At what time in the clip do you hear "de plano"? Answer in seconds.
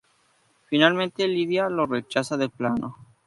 2.35-2.95